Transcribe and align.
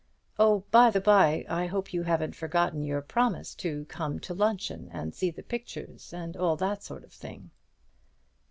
Oh, 0.39 0.63
by 0.71 0.89
the 0.89 0.99
bye, 0.99 1.45
I 1.47 1.67
hope 1.67 1.93
you 1.93 2.01
haven't 2.01 2.33
forgotten 2.35 2.83
your 2.83 3.03
promise 3.03 3.53
to 3.57 3.85
come 3.85 4.17
to 4.21 4.33
luncheon 4.33 4.89
and 4.91 5.13
see 5.13 5.29
the 5.29 5.43
pictures, 5.43 6.11
and 6.11 6.35
all 6.35 6.55
that 6.55 6.81
sort 6.81 7.03
of 7.03 7.13
thing." 7.13 7.51